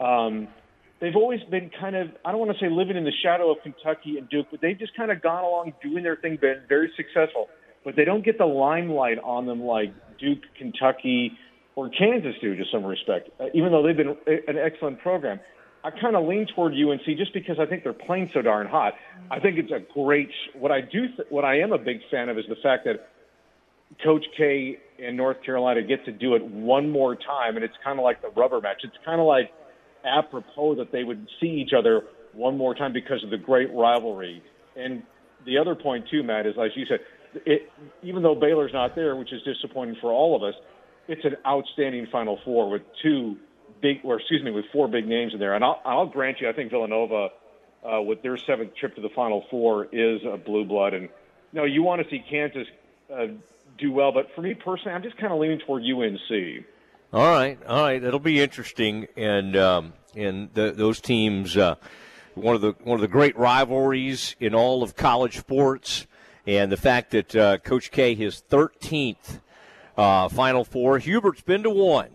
Um, 0.00 0.48
they've 1.00 1.16
always 1.16 1.40
been 1.50 1.70
kind 1.78 1.96
of, 1.96 2.08
I 2.24 2.30
don't 2.30 2.40
want 2.40 2.56
to 2.56 2.64
say 2.64 2.70
living 2.70 2.96
in 2.96 3.04
the 3.04 3.12
shadow 3.22 3.50
of 3.50 3.58
Kentucky 3.62 4.18
and 4.18 4.28
Duke, 4.28 4.46
but 4.50 4.60
they've 4.60 4.78
just 4.78 4.96
kind 4.96 5.10
of 5.10 5.22
gone 5.22 5.44
along 5.44 5.74
doing 5.82 6.02
their 6.02 6.16
thing, 6.16 6.38
been 6.40 6.62
very 6.68 6.90
successful. 6.96 7.48
But 7.84 7.96
they 7.96 8.04
don't 8.04 8.24
get 8.24 8.38
the 8.38 8.46
limelight 8.46 9.18
on 9.22 9.46
them 9.46 9.62
like 9.62 9.92
Duke, 10.18 10.42
Kentucky, 10.58 11.32
or 11.76 11.90
Kansas 11.90 12.34
do 12.40 12.56
to 12.56 12.64
some 12.72 12.84
respect, 12.84 13.28
uh, 13.38 13.46
even 13.54 13.70
though 13.70 13.86
they've 13.86 13.96
been 13.96 14.16
an 14.26 14.56
excellent 14.58 15.00
program. 15.00 15.38
I 15.84 15.90
kind 15.90 16.16
of 16.16 16.26
lean 16.26 16.46
toward 16.52 16.72
UNC 16.72 17.04
just 17.16 17.32
because 17.32 17.58
I 17.60 17.66
think 17.66 17.84
they're 17.84 17.92
playing 17.92 18.30
so 18.34 18.42
darn 18.42 18.66
hot. 18.66 18.94
I 19.30 19.38
think 19.38 19.56
it's 19.56 19.70
a 19.70 19.78
great. 19.94 20.30
What 20.54 20.72
I 20.72 20.80
do, 20.80 21.06
th- 21.06 21.28
what 21.28 21.44
I 21.44 21.60
am 21.60 21.70
a 21.70 21.78
big 21.78 21.98
fan 22.10 22.28
of 22.28 22.38
is 22.38 22.44
the 22.48 22.56
fact 22.60 22.86
that 22.86 23.08
Coach 24.02 24.24
K 24.36 24.78
in 24.98 25.14
North 25.14 25.44
Carolina 25.44 25.82
get 25.82 26.04
to 26.06 26.12
do 26.12 26.34
it 26.34 26.44
one 26.44 26.90
more 26.90 27.14
time, 27.14 27.54
and 27.54 27.64
it's 27.64 27.76
kind 27.84 28.00
of 28.00 28.04
like 28.04 28.20
the 28.20 28.30
rubber 28.30 28.60
match. 28.60 28.78
It's 28.82 28.96
kind 29.04 29.20
of 29.20 29.28
like 29.28 29.52
apropos 30.06 30.76
that 30.76 30.92
they 30.92 31.04
would 31.04 31.26
see 31.40 31.48
each 31.48 31.72
other 31.76 32.02
one 32.32 32.56
more 32.56 32.74
time 32.74 32.92
because 32.92 33.22
of 33.24 33.30
the 33.30 33.38
great 33.38 33.72
rivalry. 33.72 34.42
And 34.76 35.02
the 35.44 35.58
other 35.58 35.74
point 35.74 36.06
too, 36.10 36.22
Matt, 36.22 36.46
is 36.46 36.54
as 36.58 36.70
you 36.74 36.86
said, 36.86 37.00
it, 37.44 37.70
even 38.02 38.22
though 38.22 38.34
Baylor's 38.34 38.72
not 38.72 38.94
there, 38.94 39.16
which 39.16 39.32
is 39.32 39.42
disappointing 39.42 39.96
for 40.00 40.12
all 40.12 40.36
of 40.36 40.42
us, 40.42 40.54
it's 41.08 41.24
an 41.24 41.36
outstanding 41.46 42.06
Final 42.10 42.38
Four 42.44 42.70
with 42.70 42.82
two 43.02 43.36
big, 43.80 43.98
or 44.04 44.18
excuse 44.18 44.42
me, 44.42 44.50
with 44.50 44.64
four 44.72 44.88
big 44.88 45.06
names 45.06 45.32
in 45.34 45.38
there. 45.38 45.54
And 45.54 45.64
I'll, 45.64 45.80
I'll 45.84 46.06
grant 46.06 46.40
you, 46.40 46.48
I 46.48 46.52
think 46.52 46.70
Villanova, 46.70 47.28
uh, 47.84 48.02
with 48.02 48.22
their 48.22 48.36
seventh 48.36 48.74
trip 48.74 48.94
to 48.96 49.00
the 49.00 49.10
Final 49.10 49.44
Four, 49.50 49.88
is 49.92 50.20
a 50.24 50.36
blue 50.36 50.64
blood. 50.64 50.94
And 50.94 51.08
know, 51.56 51.64
you 51.64 51.82
want 51.82 52.02
to 52.02 52.08
see 52.08 52.22
Kansas 52.30 52.68
uh, 53.12 53.26
do 53.78 53.90
well, 53.90 54.12
but 54.12 54.28
for 54.34 54.42
me 54.42 54.54
personally, 54.54 54.92
I'm 54.92 55.02
just 55.02 55.16
kind 55.16 55.32
of 55.32 55.40
leaning 55.40 55.58
toward 55.58 55.82
UNC. 55.82 56.64
All 57.12 57.24
right, 57.24 57.56
all 57.68 57.82
right, 57.82 58.02
That'll 58.02 58.18
be 58.18 58.40
interesting, 58.40 59.06
and 59.16 59.56
um, 59.56 59.92
and 60.16 60.50
the, 60.54 60.72
those 60.72 61.00
teams, 61.00 61.56
uh, 61.56 61.76
one 62.34 62.56
of 62.56 62.60
the 62.60 62.72
one 62.82 62.96
of 62.96 63.00
the 63.00 63.08
great 63.08 63.38
rivalries 63.38 64.34
in 64.40 64.56
all 64.56 64.82
of 64.82 64.96
college 64.96 65.38
sports, 65.38 66.08
and 66.48 66.70
the 66.70 66.76
fact 66.76 67.12
that 67.12 67.36
uh, 67.36 67.58
Coach 67.58 67.92
K 67.92 68.16
his 68.16 68.42
13th 68.50 69.40
uh, 69.96 70.28
Final 70.28 70.64
Four, 70.64 70.98
Hubert's 70.98 71.42
been 71.42 71.62
to 71.62 71.70
one. 71.70 72.10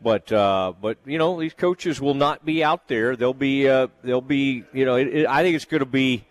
But 0.00 0.30
uh, 0.30 0.74
but 0.78 0.98
you 1.06 1.16
know 1.16 1.40
these 1.40 1.54
coaches 1.54 1.98
will 1.98 2.14
not 2.14 2.44
be 2.44 2.62
out 2.62 2.86
there. 2.86 3.16
They'll 3.16 3.32
be 3.32 3.66
uh, 3.66 3.88
they'll 4.04 4.20
be 4.20 4.62
you 4.74 4.84
know 4.84 4.96
it, 4.96 5.08
it, 5.08 5.26
I 5.26 5.42
think 5.42 5.56
it's 5.56 5.64
going 5.64 5.80
to 5.80 5.86
be 5.86 6.26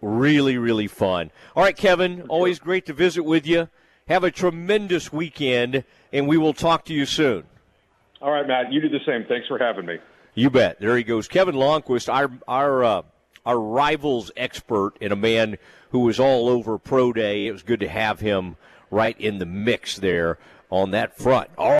really 0.00 0.56
really 0.56 0.86
fun. 0.86 1.30
All 1.54 1.62
right, 1.62 1.76
Kevin, 1.76 2.22
always 2.22 2.58
great 2.58 2.86
to 2.86 2.94
visit 2.94 3.24
with 3.24 3.46
you. 3.46 3.68
Have 4.08 4.22
a 4.22 4.30
tremendous 4.30 5.12
weekend, 5.12 5.82
and 6.12 6.28
we 6.28 6.36
will 6.36 6.52
talk 6.52 6.84
to 6.84 6.94
you 6.94 7.06
soon. 7.06 7.42
All 8.22 8.30
right, 8.30 8.46
Matt. 8.46 8.72
You 8.72 8.80
do 8.80 8.88
the 8.88 9.00
same. 9.04 9.24
Thanks 9.28 9.48
for 9.48 9.58
having 9.58 9.84
me. 9.84 9.98
You 10.32 10.48
bet. 10.48 10.78
There 10.78 10.96
he 10.96 11.02
goes, 11.02 11.26
Kevin 11.26 11.56
Lonnquist, 11.56 12.08
our 12.08 12.30
our 12.46 12.84
uh, 12.84 13.02
our 13.44 13.58
rivals 13.58 14.30
expert, 14.36 14.92
and 15.00 15.12
a 15.12 15.16
man 15.16 15.58
who 15.90 16.00
was 16.00 16.20
all 16.20 16.48
over 16.48 16.78
pro 16.78 17.12
day. 17.12 17.48
It 17.48 17.52
was 17.52 17.64
good 17.64 17.80
to 17.80 17.88
have 17.88 18.20
him 18.20 18.56
right 18.92 19.20
in 19.20 19.38
the 19.38 19.46
mix 19.46 19.96
there 19.96 20.38
on 20.70 20.92
that 20.92 21.18
front. 21.18 21.50
All 21.58 21.72